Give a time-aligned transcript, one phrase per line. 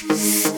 [0.00, 0.57] you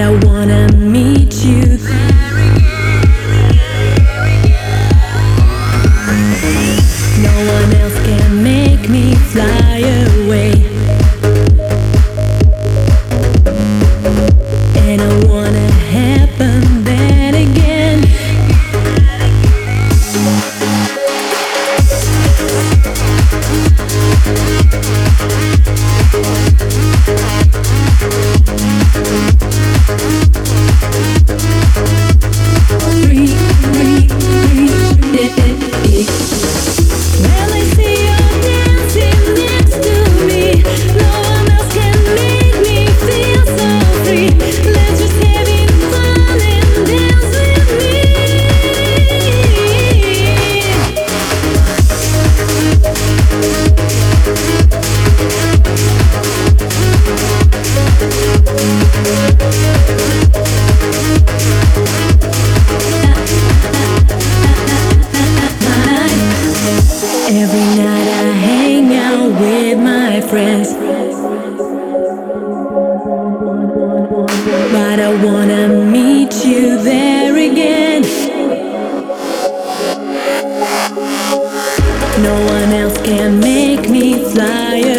[0.00, 1.97] I wanna meet you.
[74.72, 78.02] But I wanna meet you there again.
[82.22, 84.97] No one else can make me fly.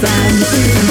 [0.00, 0.87] Find